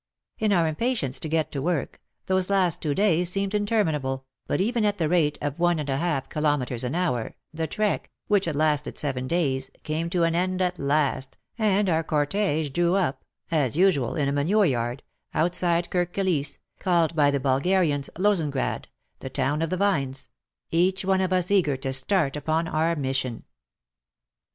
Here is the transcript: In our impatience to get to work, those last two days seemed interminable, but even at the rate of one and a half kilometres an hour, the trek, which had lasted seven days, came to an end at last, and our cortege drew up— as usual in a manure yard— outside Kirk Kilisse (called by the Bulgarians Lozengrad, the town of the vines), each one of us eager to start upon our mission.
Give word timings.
In 0.39 0.51
our 0.51 0.67
impatience 0.67 1.19
to 1.19 1.29
get 1.29 1.51
to 1.51 1.61
work, 1.61 2.01
those 2.25 2.49
last 2.49 2.81
two 2.81 2.95
days 2.95 3.29
seemed 3.29 3.53
interminable, 3.53 4.25
but 4.47 4.59
even 4.59 4.83
at 4.83 4.97
the 4.97 5.07
rate 5.07 5.37
of 5.41 5.59
one 5.59 5.77
and 5.77 5.91
a 5.91 5.97
half 5.97 6.27
kilometres 6.27 6.83
an 6.83 6.95
hour, 6.95 7.35
the 7.53 7.67
trek, 7.67 8.09
which 8.25 8.45
had 8.45 8.55
lasted 8.55 8.97
seven 8.97 9.27
days, 9.27 9.69
came 9.83 10.09
to 10.09 10.23
an 10.23 10.33
end 10.33 10.59
at 10.59 10.79
last, 10.79 11.37
and 11.55 11.87
our 11.87 12.03
cortege 12.03 12.67
drew 12.71 12.95
up— 12.95 13.23
as 13.51 13.77
usual 13.77 14.15
in 14.15 14.27
a 14.27 14.31
manure 14.31 14.65
yard— 14.65 15.03
outside 15.35 15.91
Kirk 15.91 16.13
Kilisse 16.15 16.57
(called 16.79 17.15
by 17.15 17.29
the 17.29 17.39
Bulgarians 17.39 18.09
Lozengrad, 18.17 18.85
the 19.19 19.29
town 19.29 19.61
of 19.61 19.69
the 19.69 19.77
vines), 19.77 20.29
each 20.71 21.05
one 21.05 21.21
of 21.21 21.31
us 21.31 21.51
eager 21.51 21.77
to 21.77 21.93
start 21.93 22.35
upon 22.35 22.67
our 22.67 22.95
mission. 22.95 23.43